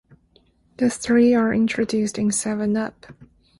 The 0.77 0.89
three 0.89 1.35
are 1.35 1.53
introduced 1.53 2.17
in 2.17 2.31
Seven 2.31 2.75
Up! 2.75 3.05